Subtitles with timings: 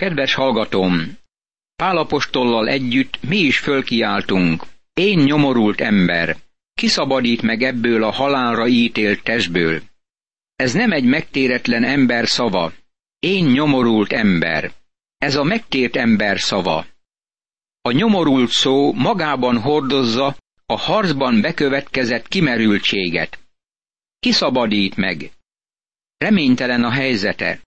[0.00, 1.18] Kedves hallgatóm,
[1.76, 4.62] Pálapostollal együtt mi is fölkiáltunk.
[4.94, 6.36] Én nyomorult ember,
[6.74, 9.82] kiszabadít meg ebből a halálra ítélt testből.
[10.56, 12.72] Ez nem egy megtéretlen ember szava.
[13.18, 14.72] Én nyomorult ember.
[15.18, 16.86] Ez a megtért ember szava.
[17.80, 20.36] A nyomorult szó magában hordozza
[20.66, 23.38] a harcban bekövetkezett kimerültséget.
[24.18, 25.30] Kiszabadít meg.
[26.16, 27.60] Reménytelen a helyzete.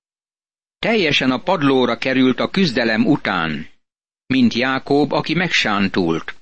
[0.83, 3.67] Teljesen a padlóra került a küzdelem után,
[4.25, 6.35] mint Jákob, aki megsántult.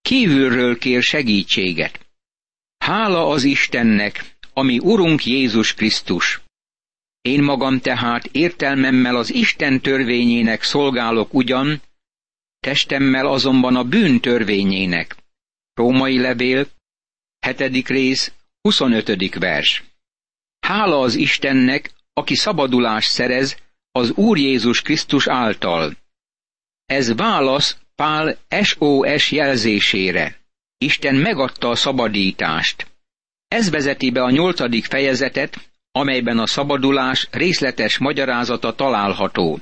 [0.00, 2.06] Kívülről kér segítséget.
[2.78, 6.40] Hála az Istennek, ami Urunk Jézus Krisztus.
[7.20, 11.82] Én magam tehát értelmemmel az Isten törvényének szolgálok ugyan,
[12.60, 15.16] testemmel azonban a bűn törvényének.
[15.74, 16.66] Római levél,
[17.56, 17.88] 7.
[17.88, 19.34] rész, 25.
[19.34, 19.84] vers.
[20.60, 23.56] Hála az Istennek, aki szabadulást szerez
[23.92, 25.96] az Úr Jézus Krisztus által.
[26.86, 30.40] Ez válasz Pál SOS jelzésére.
[30.78, 32.86] Isten megadta a szabadítást.
[33.48, 39.60] Ez vezeti be a nyolcadik fejezetet, amelyben a szabadulás részletes magyarázata található.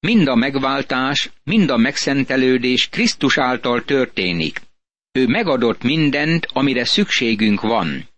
[0.00, 4.60] Mind a megváltás, mind a megszentelődés Krisztus által történik.
[5.12, 8.08] Ő megadott mindent, amire szükségünk van.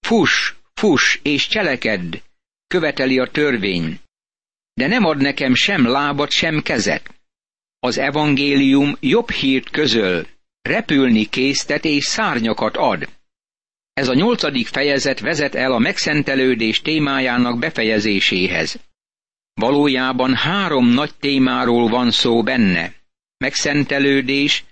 [0.00, 2.22] Fuss, fuss és cselekedd,
[2.66, 4.00] követeli a törvény.
[4.80, 7.14] De nem ad nekem sem lábat, sem kezet.
[7.78, 10.26] Az evangélium jobb hírt közöl,
[10.62, 13.08] repülni késztet és szárnyakat ad.
[13.92, 18.80] Ez a nyolcadik fejezet vezet el a megszentelődés témájának befejezéséhez.
[19.54, 22.94] Valójában három nagy témáról van szó benne.
[23.36, 24.64] Megszentelődés,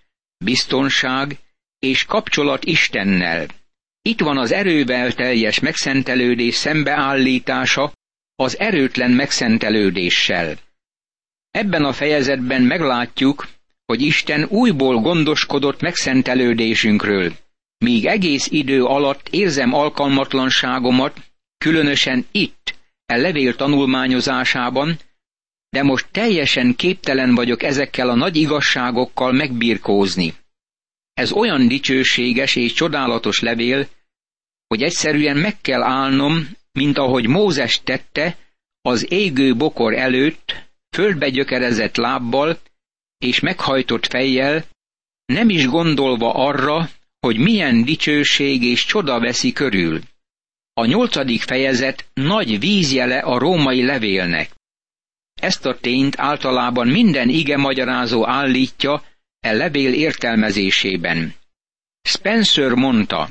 [0.45, 1.39] biztonság
[1.79, 3.47] és kapcsolat Istennel.
[4.03, 7.93] Itt van az erővel teljes megszentelődés szembeállítása
[8.37, 10.59] az erőtlen megszentelődéssel.
[11.51, 13.49] Ebben a fejezetben meglátjuk,
[13.87, 17.33] hogy Isten újból gondoskodott megszentelődésünkről,
[17.79, 21.21] míg egész idő alatt érzem alkalmatlanságomat,
[21.59, 22.75] különösen itt,
[23.07, 24.99] e levél tanulmányozásában,
[25.71, 30.35] de most teljesen képtelen vagyok ezekkel a nagy igazságokkal megbirkózni.
[31.15, 33.89] Ez olyan dicsőséges és csodálatos levél,
[34.67, 36.49] hogy egyszerűen meg kell állnom,
[36.79, 38.37] mint ahogy Mózes tette,
[38.81, 40.55] az égő bokor előtt,
[40.97, 42.59] földbe gyökerezett lábbal
[43.19, 44.65] és meghajtott fejjel,
[45.27, 46.91] nem is gondolva arra,
[47.21, 50.01] hogy milyen dicsőség és csoda veszi körül.
[50.73, 54.51] A nyolcadik fejezet nagy vízjele a római levélnek.
[55.35, 59.05] Ezt a tényt általában minden ige magyarázó állítja
[59.41, 61.35] e levél értelmezésében.
[62.03, 63.29] Spencer mondta,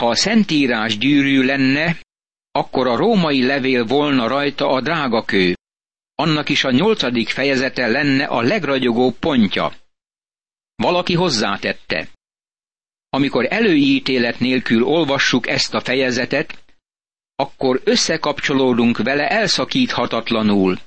[0.00, 1.96] ha a szentírás gyűrű lenne,
[2.52, 5.56] akkor a római levél volna rajta a drágakő.
[6.14, 9.72] Annak is a nyolcadik fejezete lenne a legragyogóbb pontja.
[10.74, 12.08] Valaki hozzátette.
[13.08, 16.64] Amikor előítélet nélkül olvassuk ezt a fejezetet,
[17.36, 20.78] akkor összekapcsolódunk vele elszakíthatatlanul,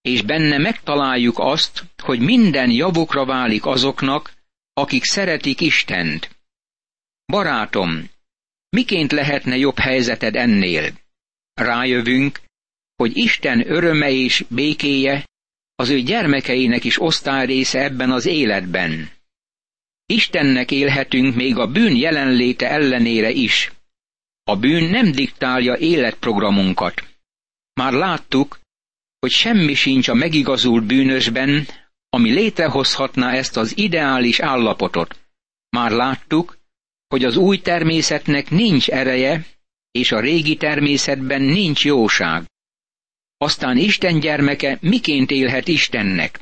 [0.00, 4.32] és benne megtaláljuk azt, hogy minden javukra válik azoknak,
[4.72, 6.30] akik szeretik Istent.
[7.26, 8.10] Barátom,
[8.70, 10.92] miként lehetne jobb helyzeted ennél?
[11.54, 12.40] Rájövünk,
[12.96, 15.24] hogy Isten öröme és békéje
[15.74, 19.10] az ő gyermekeinek is osztályrésze ebben az életben.
[20.06, 23.72] Istennek élhetünk még a bűn jelenléte ellenére is.
[24.44, 27.08] A bűn nem diktálja életprogramunkat.
[27.72, 28.60] Már láttuk,
[29.18, 31.66] hogy semmi sincs a megigazult bűnösben,
[32.08, 35.18] ami létrehozhatná ezt az ideális állapotot.
[35.68, 36.58] Már láttuk,
[37.10, 39.46] hogy az új természetnek nincs ereje,
[39.90, 42.44] és a régi természetben nincs jóság.
[43.36, 46.40] Aztán Isten gyermeke miként élhet Istennek?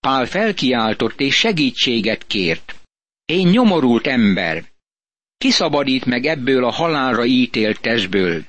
[0.00, 2.76] Pál felkiáltott és segítséget kért.
[3.24, 4.64] Én nyomorult ember.
[5.38, 8.44] Kiszabadít meg ebből a halálra ítélt testből.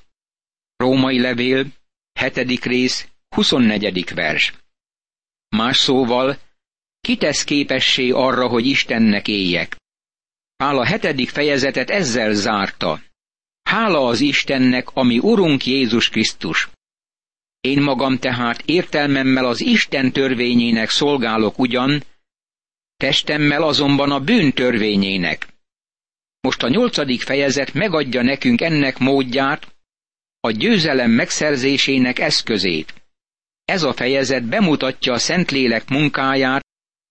[0.75, 1.66] Római levél,
[2.13, 4.13] hetedik rész, 24.
[4.13, 4.53] vers.
[5.50, 6.38] Más szóval,
[7.01, 9.77] kitesz képessé arra, hogy Istennek éljek.
[10.64, 13.02] Pál a hetedik fejezetet ezzel zárta.
[13.64, 16.70] Hála az Istennek, ami Urunk Jézus Krisztus.
[17.62, 22.04] Én magam tehát értelmemmel az Isten törvényének szolgálok ugyan,
[22.98, 25.48] testemmel azonban a bűn törvényének.
[26.42, 29.76] Most a nyolcadik fejezet megadja nekünk ennek módját,
[30.40, 32.94] a győzelem megszerzésének eszközét.
[33.66, 36.66] Ez a fejezet bemutatja a Szentlélek munkáját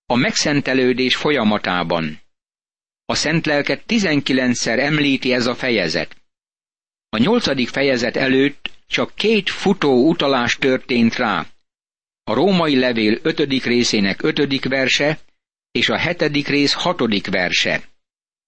[0.06, 2.26] a megszentelődés folyamatában.
[3.10, 6.16] A Szent Lelket tizenkilencszer említi ez a fejezet.
[7.08, 11.46] A nyolcadik fejezet előtt csak két futó utalás történt rá.
[12.24, 15.18] a római levél ötödik részének ötödik verse
[15.70, 17.82] és a hetedik rész hatodik verse.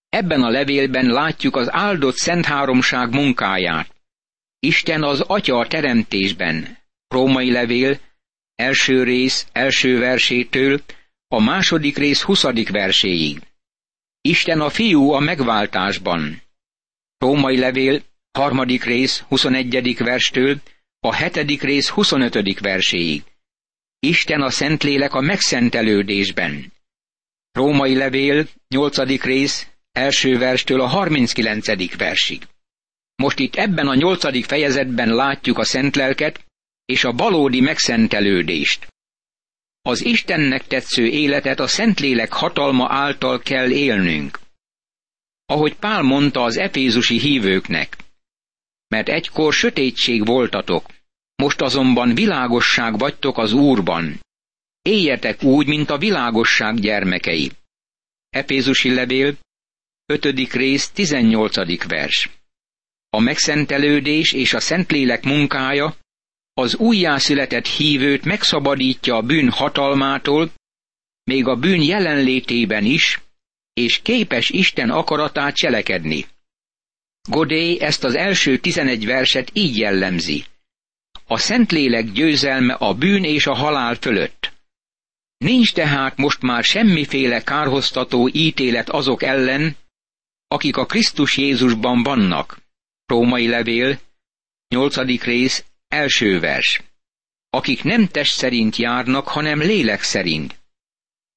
[0.09, 3.95] Ebben a levélben látjuk az áldott Szent Háromság munkáját.
[4.59, 6.79] Isten az Atya a teremtésben.
[7.09, 8.01] Római levél
[8.55, 10.83] első rész első versétől
[11.29, 13.49] a második rész huszadik verséig.
[14.23, 16.43] Isten a fiú a megváltásban.
[17.19, 18.03] Római levél
[18.33, 19.97] harmadik rész 21.
[19.99, 20.61] verstől
[20.99, 22.61] a hetedik rész 25.
[22.61, 23.23] verséig.
[23.99, 26.73] Isten a Szentlélek a megszentelődésben.
[27.53, 29.23] Római levél 8.
[29.23, 31.97] rész első verstől a 39.
[31.97, 32.43] versig.
[33.17, 36.45] Most itt ebben a nyolcadik fejezetben látjuk a Szentlelket
[36.85, 38.87] és a valódi megszentelődést.
[39.83, 44.39] Az Istennek tetsző életet a Szentlélek hatalma által kell élnünk.
[45.47, 47.97] Ahogy Pál mondta az efézusi hívőknek,
[48.89, 50.87] mert egykor sötétség voltatok,
[51.35, 54.21] most azonban világosság vagytok az Úrban.
[54.83, 57.51] Éljetek úgy, mint a világosság gyermekei.
[58.29, 59.39] Efézusi levél,
[60.07, 60.25] 5.
[60.53, 61.87] rész, 18.
[61.87, 62.31] vers.
[63.11, 65.97] A megszentelődés és a Szentlélek munkája
[66.61, 70.53] az újjászületett hívőt megszabadítja a bűn hatalmától,
[71.25, 73.21] még a bűn jelenlétében is,
[73.73, 76.27] és képes Isten akaratát cselekedni.
[77.29, 80.45] Godé ezt az első tizenegy verset így jellemzi.
[81.27, 84.53] A Szentlélek győzelme a bűn és a halál fölött.
[85.39, 89.77] Nincs tehát most már semmiféle kárhoztató ítélet azok ellen,
[90.49, 92.59] akik a Krisztus Jézusban vannak.
[93.07, 93.99] Római levél,
[94.69, 95.23] 8.
[95.23, 96.83] rész, első vers.
[97.51, 100.61] Akik nem test szerint járnak, hanem lélek szerint.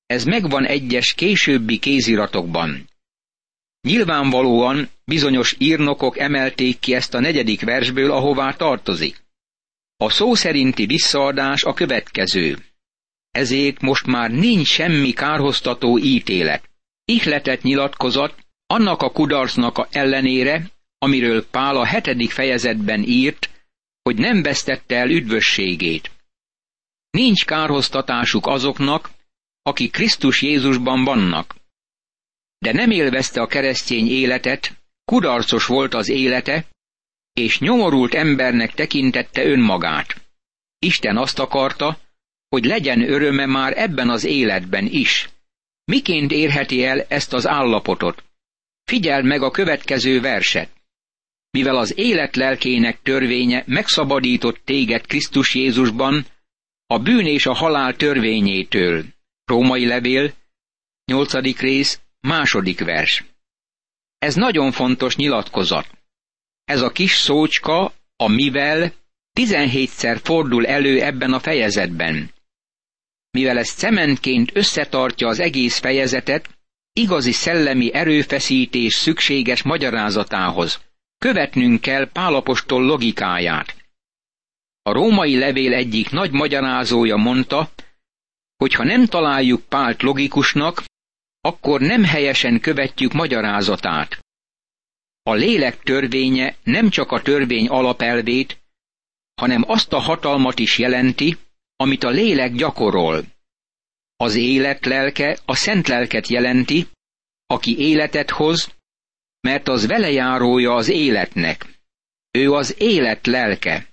[0.05, 2.89] Ez megvan egyes későbbi kéziratokban.
[3.81, 9.23] Nyilvánvalóan bizonyos írnokok emelték ki ezt a negyedik versből, ahová tartozik.
[9.97, 12.57] A szó szerinti visszaadás a következő.
[13.31, 16.69] Ezért most már nincs semmi kárhoztató ítélet.
[17.05, 18.35] Ihletet nyilatkozat
[18.65, 23.49] annak a kudarcnak a ellenére, amiről Pál a hetedik fejezetben írt,
[24.03, 26.11] hogy nem vesztette el üdvösségét.
[27.09, 29.09] Nincs kárhoztatásuk azoknak,
[29.61, 31.55] akik Krisztus Jézusban vannak.
[32.57, 36.65] De nem élvezte a keresztény életet, kudarcos volt az élete,
[37.33, 40.21] és nyomorult embernek tekintette önmagát.
[40.79, 41.99] Isten azt akarta,
[42.49, 45.29] hogy legyen öröme már ebben az életben is.
[45.85, 48.23] Miként érheti el ezt az állapotot?
[48.83, 50.69] Figyeld meg a következő verset.
[51.57, 56.25] Mivel az élet lelkének törvénye megszabadított téged Krisztus Jézusban,
[56.87, 59.05] a bűn és a halál törvényétől.
[59.45, 60.33] Római levél,
[61.05, 61.59] 8.
[61.59, 63.23] rész, második vers.
[64.17, 65.87] Ez nagyon fontos nyilatkozat.
[66.63, 68.93] Ez a kis szócska, a mivel,
[69.39, 72.31] 17-szer fordul elő ebben a fejezetben.
[73.31, 76.49] Mivel ez cementként összetartja az egész fejezetet,
[76.93, 80.81] igazi szellemi erőfeszítés szükséges magyarázatához.
[81.29, 83.75] Követnünk kell Pálapostól logikáját.
[84.81, 87.71] A római levél egyik nagy magyarázója mondta,
[88.57, 90.83] hogy ha nem találjuk Pált logikusnak,
[91.41, 94.19] akkor nem helyesen követjük magyarázatát.
[95.21, 98.63] A lélek törvénye nem csak a törvény alapelvét,
[99.41, 101.37] hanem azt a hatalmat is jelenti,
[101.75, 103.23] amit a lélek gyakorol.
[104.15, 106.87] Az élet lelke a szent lelket jelenti,
[107.45, 108.71] aki életet hoz,
[109.47, 111.65] mert az velejárója az életnek.
[112.31, 113.87] Ő az élet lelke.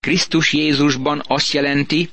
[0.00, 2.10] Krisztus Jézusban azt jelenti,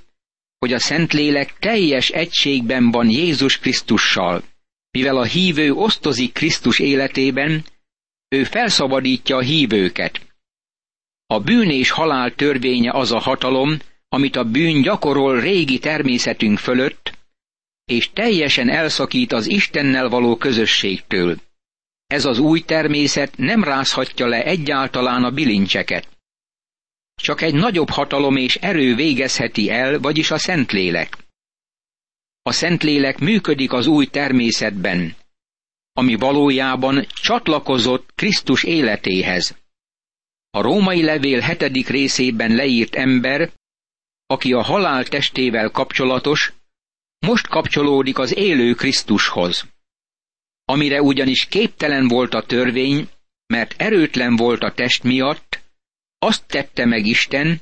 [0.57, 4.43] hogy a Szentlélek teljes egységben van Jézus Krisztussal.
[4.91, 7.65] Mivel a hívő osztozik Krisztus életében,
[8.27, 10.21] ő felszabadítja a hívőket.
[11.27, 13.79] A bűn és halál törvénye az a hatalom,
[14.09, 17.17] amit a bűn gyakorol régi természetünk fölött,
[17.85, 21.37] és teljesen elszakít az Istennel való közösségtől.
[22.15, 26.07] Ez az új természet nem rázhatja le egyáltalán a bilincseket.
[27.15, 31.17] Csak egy nagyobb hatalom és erő végezheti el, vagyis a Szentlélek.
[32.41, 35.15] A Szentlélek működik az új természetben,
[35.93, 39.55] ami valójában csatlakozott Krisztus életéhez.
[40.49, 43.51] A római levél hetedik részében leírt ember,
[44.25, 46.53] aki a halál testével kapcsolatos,
[47.19, 49.74] most kapcsolódik az élő Krisztushoz.
[50.65, 53.09] Amire ugyanis képtelen volt a törvény,
[53.47, 55.63] mert erőtlen volt a test miatt,
[56.19, 57.61] azt tette meg Isten,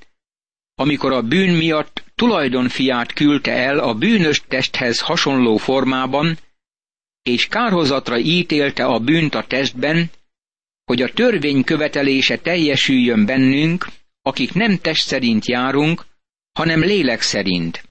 [0.76, 6.38] amikor a bűn miatt tulajdonfiát küldte el a bűnös testhez hasonló formában,
[7.22, 10.12] és kárhozatra ítélte a bűnt a testben,
[10.86, 13.88] hogy a törvény követelése teljesüljön bennünk,
[14.22, 16.06] akik nem test szerint járunk,
[16.52, 17.84] hanem lélek szerint.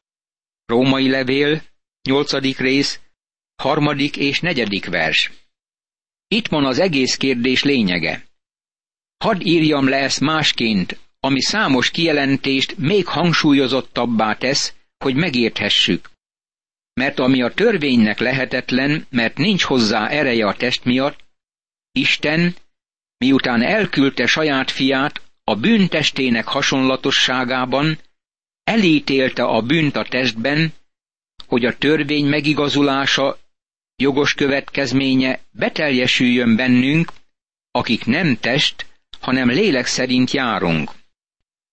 [0.66, 1.62] Római levél,
[2.02, 3.00] nyolcadik rész,
[3.56, 5.30] harmadik és negyedik vers.
[6.28, 8.24] Itt van az egész kérdés lényege.
[9.18, 16.10] Hadd írjam le ezt másként, ami számos kijelentést még hangsúlyozottabbá tesz, hogy megérthessük.
[16.94, 21.24] Mert ami a törvénynek lehetetlen, mert nincs hozzá ereje a test miatt,
[21.92, 22.56] Isten,
[23.16, 27.98] miután elküldte saját fiát a bűntestének hasonlatosságában,
[28.64, 30.72] elítélte a bűnt a testben,
[31.46, 33.38] hogy a törvény megigazulása,
[33.96, 37.12] jogos következménye beteljesüljön bennünk,
[37.70, 38.86] akik nem test,
[39.20, 40.90] hanem lélek szerint járunk.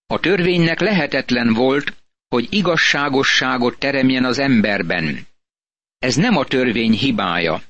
[0.06, 1.94] A törvénynek lehetetlen volt,
[2.28, 5.28] hogy igazságosságot teremjen az emberben.
[5.98, 7.64] Ez nem a törvény hibája.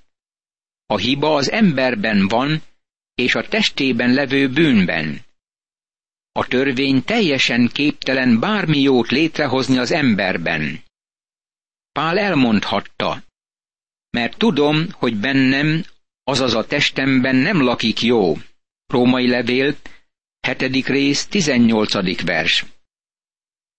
[0.86, 2.62] A hiba az emberben van,
[3.16, 5.22] és a testében levő bűnben.
[6.32, 10.84] A törvény teljesen képtelen bármi jót létrehozni az emberben.
[11.92, 13.24] Pál elmondhatta,
[14.10, 15.84] mert tudom, hogy bennem,
[16.24, 18.38] azaz a testemben nem lakik jó.
[18.88, 19.76] Római levél,
[20.40, 20.88] 7.
[20.88, 22.22] rész, 18.
[22.22, 22.66] vers.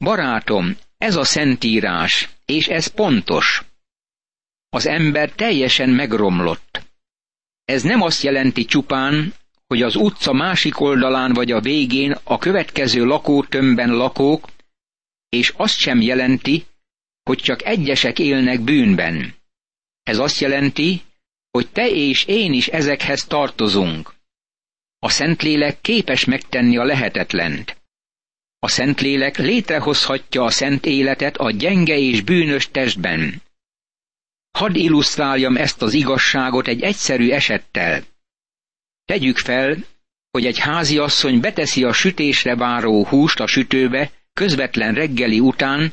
[0.05, 3.63] Barátom, ez a szentírás, és ez pontos.
[4.69, 6.83] Az ember teljesen megromlott.
[7.65, 9.35] Ez nem azt jelenti csupán,
[9.67, 14.49] hogy az utca másik oldalán vagy a végén a következő lakótömbben lakók,
[15.29, 16.67] és azt sem jelenti,
[17.23, 19.35] hogy csak egyesek élnek bűnben.
[20.03, 21.03] Ez azt jelenti,
[21.51, 24.15] hogy te és én is ezekhez tartozunk.
[24.99, 27.77] A Szentlélek képes megtenni a lehetetlent.
[28.59, 33.43] A Szentlélek létrehozhatja a szent életet a gyenge és bűnös testben.
[34.51, 38.03] Hadd illusztráljam ezt az igazságot egy egyszerű esettel.
[39.05, 39.77] Tegyük fel,
[40.31, 45.93] hogy egy háziasszony beteszi a sütésre váró húst a sütőbe közvetlen reggeli után,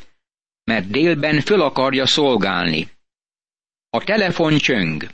[0.63, 2.96] mert délben föl akarja szolgálni.
[3.97, 5.07] A telefon csöng.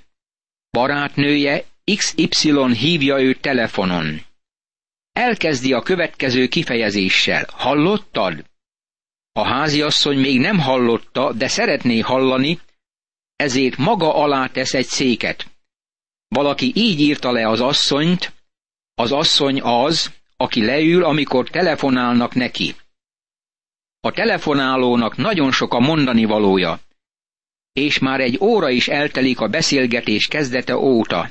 [0.71, 4.21] Barátnője XY hívja őt telefonon.
[5.11, 7.45] Elkezdi a következő kifejezéssel.
[7.51, 8.45] Hallottad?
[9.31, 12.59] A háziasszony még nem hallotta, de szeretné hallani,
[13.35, 15.51] ezért maga alá tesz egy széket.
[16.27, 18.33] Valaki így írta le az asszonyt,
[18.95, 22.75] az asszony az, aki leül, amikor telefonálnak neki.
[23.99, 26.79] A telefonálónak nagyon sok a mondani valója,
[27.73, 31.29] és már egy óra is eltelik a beszélgetés kezdete óta.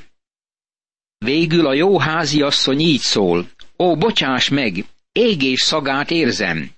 [1.17, 6.71] Végül a jó háziasszony így szól, ó, bocsáss meg, égés szagát érzem.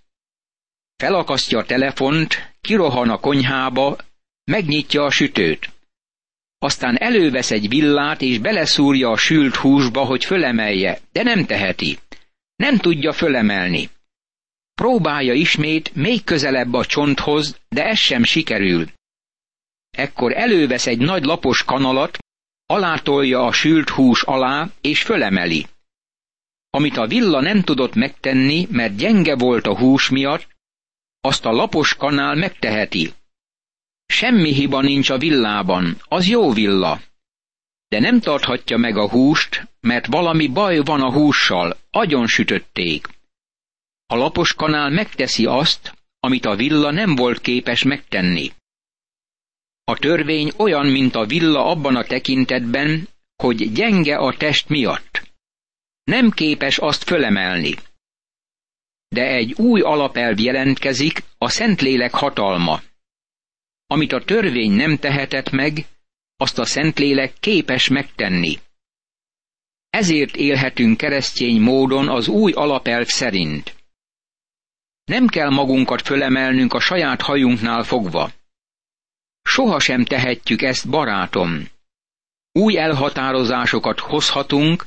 [0.95, 3.97] Felakasztja a telefont, kirohan a konyhába,
[4.43, 5.69] megnyitja a sütőt.
[6.57, 11.97] Aztán elővesz egy villát, és beleszúrja a sült húsba, hogy fölemelje, de nem teheti.
[12.55, 13.89] Nem tudja fölemelni.
[14.73, 18.87] Próbálja ismét még közelebb a csonthoz, de ez sem sikerül.
[19.95, 22.17] Ekkor elővesz egy nagy lapos kanalat,
[22.65, 25.65] alátolja a sült hús alá, és fölemeli.
[26.69, 30.47] Amit a villa nem tudott megtenni, mert gyenge volt a hús miatt,
[31.21, 33.13] azt a lapos kanál megteheti.
[34.05, 37.01] Semmi hiba nincs a villában, az jó villa.
[37.87, 43.07] De nem tarthatja meg a húst, mert valami baj van a hússal, agyon sütötték.
[44.07, 48.51] A lapos kanál megteszi azt, amit a villa nem volt képes megtenni.
[49.87, 55.33] A törvény olyan, mint a villa abban a tekintetben, hogy gyenge a test miatt.
[56.03, 57.73] Nem képes azt fölemelni.
[59.07, 62.81] De egy új alapelv jelentkezik, a Szentlélek hatalma.
[63.87, 65.85] Amit a törvény nem tehetett meg,
[66.37, 68.59] azt a Szentlélek képes megtenni.
[69.89, 73.75] Ezért élhetünk keresztény módon az új alapelv szerint.
[75.03, 78.31] Nem kell magunkat fölemelnünk a saját hajunknál fogva.
[79.49, 81.67] Sohasem tehetjük ezt, barátom.
[82.51, 84.85] Új elhatározásokat hozhatunk,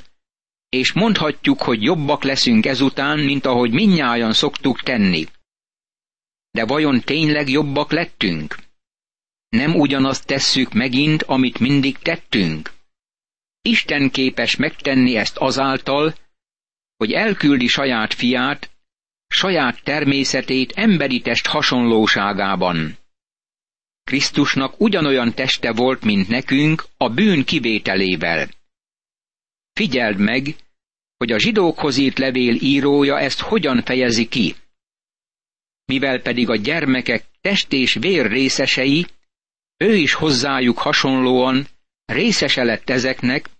[0.68, 5.26] és mondhatjuk, hogy jobbak leszünk ezután, mint ahogy minnyájan szoktuk tenni.
[6.50, 8.56] De vajon tényleg jobbak lettünk?
[9.48, 12.70] Nem ugyanazt tesszük megint, amit mindig tettünk?
[13.62, 16.14] Isten képes megtenni ezt azáltal,
[16.96, 18.70] hogy elküldi saját fiát,
[19.26, 22.98] saját természetét emberi test hasonlóságában.
[24.08, 28.48] Krisztusnak ugyanolyan teste volt, mint nekünk, a bűn kivételével.
[29.72, 30.56] Figyeld meg,
[31.16, 34.54] hogy a zsidókhoz írt levél írója ezt hogyan fejezi ki.
[35.84, 39.06] Mivel pedig a gyermekek test és vér részesei,
[39.76, 41.66] ő is hozzájuk hasonlóan
[42.04, 43.50] részese lett ezeknek,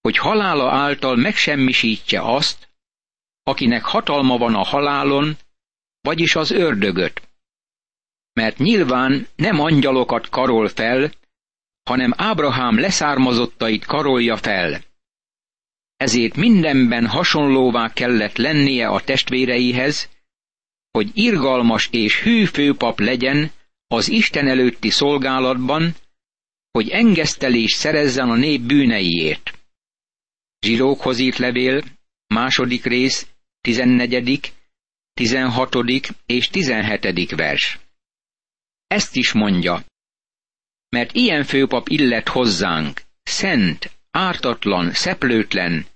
[0.00, 2.68] hogy halála által megsemmisítse azt,
[3.42, 5.36] akinek hatalma van a halálon,
[6.00, 7.27] vagyis az ördögöt
[8.38, 11.12] mert nyilván nem angyalokat karol fel,
[11.82, 14.80] hanem Ábrahám leszármazottait karolja fel.
[15.96, 20.08] Ezért mindenben hasonlóvá kellett lennie a testvéreihez,
[20.90, 23.50] hogy irgalmas és hű főpap legyen
[23.86, 25.94] az Isten előtti szolgálatban,
[26.70, 29.58] hogy engesztelés szerezzen a nép bűneiért.
[30.60, 31.84] Zsidókhoz írt levél,
[32.26, 33.26] második rész,
[33.60, 34.52] tizennegyedik,
[35.14, 37.78] tizenhatodik és tizenhetedik vers.
[38.88, 39.84] Ezt is mondja,
[40.88, 45.86] mert ilyen főpap illet hozzánk, szent, ártatlan, szeplőtlen,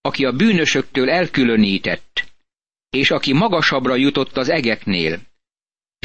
[0.00, 2.32] aki a bűnösöktől elkülönített,
[2.90, 5.20] és aki magasabbra jutott az egeknél.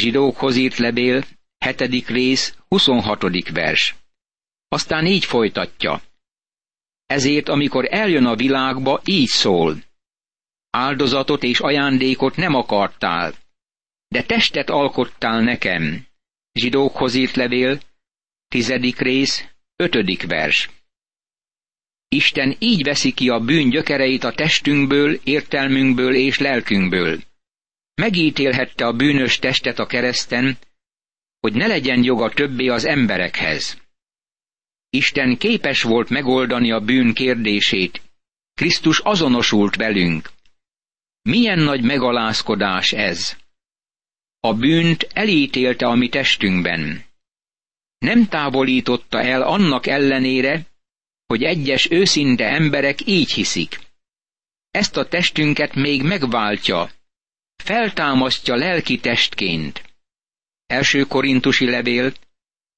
[0.01, 1.23] Zsidókhoz írt levél,
[1.57, 3.49] hetedik rész, 26.
[3.49, 3.95] vers.
[4.67, 6.01] Aztán így folytatja.
[7.05, 9.83] Ezért, amikor eljön a világba, így szól.
[10.69, 13.33] Áldozatot és ajándékot nem akartál,
[14.07, 16.06] de testet alkottál nekem.
[16.57, 17.79] Zsidókhoz írt levél,
[18.47, 19.45] tizedik rész,
[19.75, 20.69] ötödik vers.
[22.07, 27.19] Isten így veszi ki a bűn gyökereit a testünkből, értelmünkből és lelkünkből.
[27.95, 30.57] Megítélhette a bűnös testet a kereszten,
[31.39, 33.81] hogy ne legyen joga többé az emberekhez.
[34.89, 38.01] Isten képes volt megoldani a bűn kérdését.
[38.53, 40.29] Krisztus azonosult velünk.
[41.21, 43.37] Milyen nagy megalázkodás ez!
[44.39, 47.05] A bűnt elítélte a mi testünkben.
[47.97, 50.65] Nem távolította el annak ellenére,
[51.25, 53.79] hogy egyes őszinte emberek így hiszik.
[54.71, 56.91] Ezt a testünket még megváltja,
[57.55, 59.83] feltámasztja lelki testként.
[60.65, 62.13] Első korintusi levél,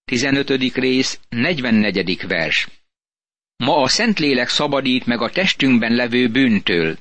[0.03, 0.49] 15.
[0.73, 2.27] rész, 44.
[2.27, 2.67] vers.
[3.57, 6.97] Ma a Szentlélek szabadít meg a testünkben levő bűntől.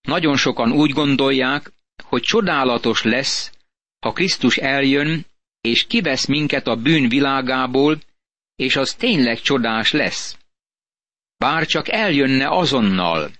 [0.00, 1.72] Nagyon sokan úgy gondolják,
[2.04, 3.52] hogy csodálatos lesz,
[3.98, 5.26] ha Krisztus eljön,
[5.60, 8.00] és kivesz minket a bűn világából,
[8.56, 10.36] és az tényleg csodás lesz.
[11.36, 13.30] Bár csak eljönne azonnal.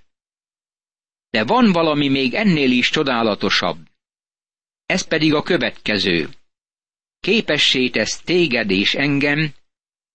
[1.29, 3.77] De van valami még ennél is csodálatosabb.
[4.85, 6.29] Ez pedig a következő.
[7.19, 9.53] Képessé tesz téged és engem,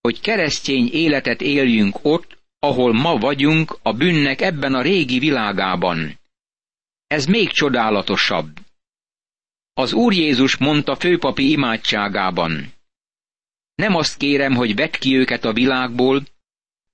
[0.01, 6.19] hogy keresztény életet éljünk ott, ahol ma vagyunk a bűnnek ebben a régi világában.
[7.09, 8.59] Ez még csodálatosabb.
[9.73, 12.73] Az Úr Jézus mondta főpapi imádságában.
[13.75, 16.23] Nem azt kérem, hogy vedd ki őket a világból,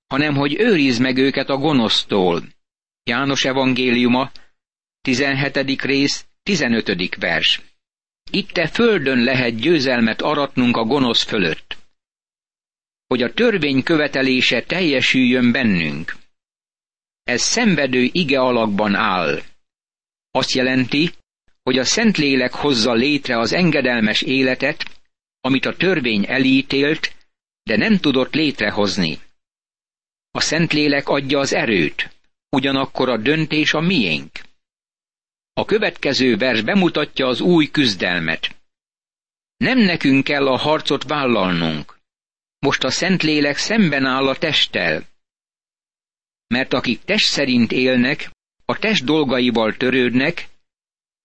[0.06, 2.42] hanem hogy őrizd meg őket a gonosztól.
[3.02, 4.30] János evangéliuma,
[5.00, 5.82] 17.
[5.82, 7.14] rész, 15.
[7.16, 7.60] vers.
[8.30, 11.76] Itt te földön lehet győzelmet aratnunk a gonosz fölött.
[13.06, 16.16] Hogy a törvény követelése teljesüljön bennünk.
[17.22, 19.42] Ez szenvedő ige alakban áll.
[20.36, 21.12] Azt jelenti,
[21.62, 24.84] hogy a Szentlélek hozza létre az engedelmes életet,
[25.40, 27.14] amit a törvény elítélt,
[27.62, 29.18] de nem tudott létrehozni.
[30.30, 32.10] A Szentlélek adja az erőt,
[32.48, 34.30] ugyanakkor a döntés a miénk.
[35.52, 38.56] A következő vers bemutatja az új küzdelmet.
[39.56, 41.98] Nem nekünk kell a harcot vállalnunk.
[42.58, 45.08] Most a Szentlélek szemben áll a testtel.
[46.46, 48.30] Mert akik test szerint élnek,
[48.64, 50.48] a test dolgaival törődnek,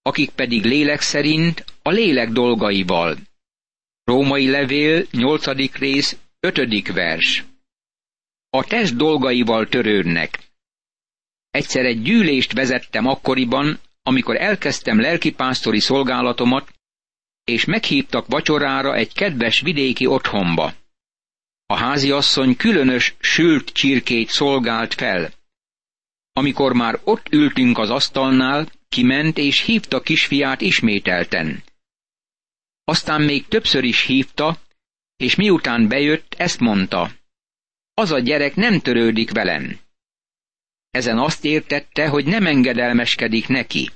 [0.01, 3.17] akik pedig lélek szerint a lélek dolgaival.
[4.03, 5.75] Római levél, 8.
[5.77, 6.93] rész, 5.
[6.93, 7.43] vers.
[8.49, 10.39] A test dolgaival törődnek.
[11.49, 16.73] Egyszer egy gyűlést vezettem akkoriban, amikor elkezdtem lelkipásztori szolgálatomat,
[17.43, 20.73] és meghívtak vacsorára egy kedves vidéki otthonba.
[21.65, 25.31] A háziasszony különös sült csirkét szolgált fel.
[26.33, 31.63] Amikor már ott ültünk az asztalnál, kiment és hívta kisfiát ismételten.
[32.83, 34.57] Aztán még többször is hívta,
[35.15, 37.11] és miután bejött, ezt mondta.
[37.93, 39.79] Az a gyerek nem törődik velem.
[40.89, 43.89] Ezen azt értette, hogy nem engedelmeskedik neki.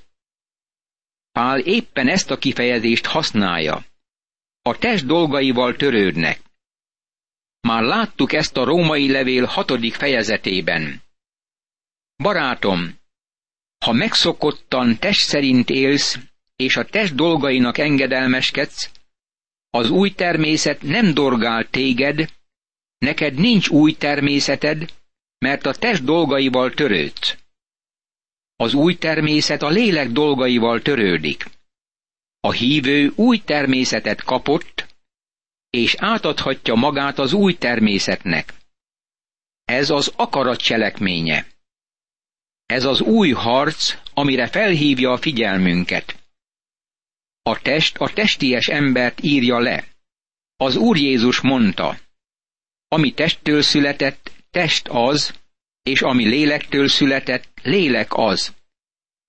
[1.32, 3.86] Pál éppen ezt a kifejezést használja.
[4.62, 6.42] A test dolgaival törődnek.
[7.60, 11.03] Már láttuk ezt a római levél hatodik fejezetében.
[12.16, 13.00] Barátom,
[13.86, 16.18] ha megszokottan test szerint élsz,
[16.56, 18.92] és a test dolgainak engedelmeskedsz,
[19.70, 22.30] az új természet nem dorgál téged,
[22.98, 24.94] neked nincs új természeted,
[25.38, 27.38] mert a test dolgaival törődsz.
[28.56, 31.46] Az új természet a lélek dolgaival törődik.
[32.40, 34.96] A hívő új természetet kapott,
[35.70, 38.54] és átadhatja magát az új természetnek.
[39.66, 41.53] Ez az akarat cselekménye.
[42.74, 46.20] Ez az új harc, amire felhívja a figyelmünket.
[47.42, 49.88] A test a testies embert írja le.
[50.56, 51.98] Az Úr Jézus mondta,
[52.88, 55.34] ami testtől született, test az,
[55.84, 58.54] és ami lélektől született, lélek az.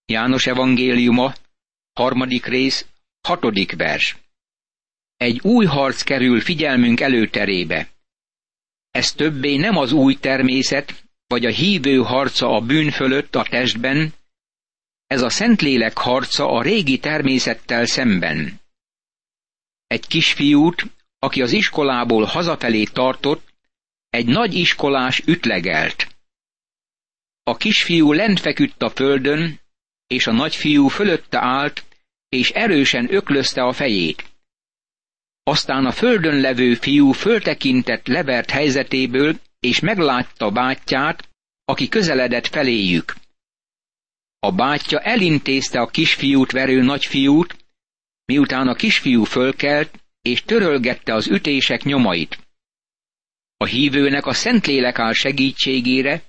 [0.04, 1.34] János evangéliuma,
[1.92, 2.86] harmadik rész,
[3.20, 4.16] hatodik vers.
[5.16, 7.88] Egy új harc kerül figyelmünk előterébe.
[8.90, 14.14] Ez többé nem az új természet, vagy a hívő harca a bűn fölött a testben,
[15.06, 18.60] ez a Szentlélek harca a régi természettel szemben.
[19.86, 20.86] Egy kisfiút,
[21.18, 23.52] aki az iskolából hazafelé tartott,
[24.10, 26.16] egy nagy iskolás ütlegelt.
[27.42, 29.60] A kisfiú lent feküdt a földön,
[30.06, 31.84] és a nagyfiú fölötte állt,
[32.28, 34.24] és erősen öklözte a fejét.
[35.42, 41.28] Aztán a földön levő fiú föltekintett levert helyzetéből, és meglátta bátyját,
[41.64, 43.14] aki közeledett feléjük.
[44.38, 47.56] A bátyja elintézte a kisfiút verő nagyfiút,
[48.24, 52.38] miután a kisfiú fölkelt, és törölgette az ütések nyomait.
[53.56, 56.22] A hívőnek a Szentlélek áll segítségére,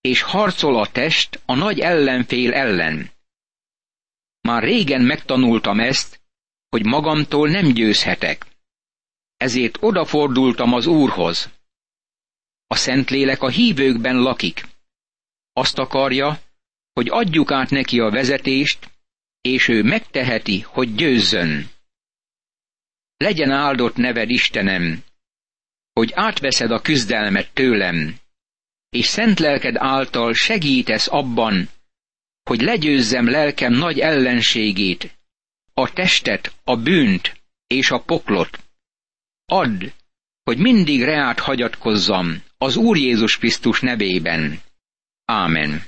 [0.00, 3.10] és harcol a test a nagy ellenfél ellen.
[4.40, 6.20] Már régen megtanultam ezt,
[6.68, 8.46] hogy magamtól nem győzhetek.
[9.36, 11.50] Ezért odafordultam az Úrhoz.
[12.66, 14.66] A Szentlélek a hívőkben lakik.
[15.52, 16.40] Azt akarja,
[16.92, 18.90] hogy adjuk át neki a vezetést,
[19.40, 21.70] és ő megteheti, hogy győzzön.
[23.16, 25.04] Legyen áldott neved, Istenem,
[25.92, 28.16] hogy átveszed a küzdelmet tőlem,
[28.90, 31.68] és szent lelked által segítesz abban,
[32.42, 35.16] hogy legyőzzem lelkem nagy ellenségét,
[35.74, 38.58] a testet, a bűnt és a poklot.
[39.46, 39.84] Add,
[40.42, 44.60] hogy mindig reát hagyatkozzam az Úr Jézus Krisztus nevében.
[45.24, 45.82] Ámen.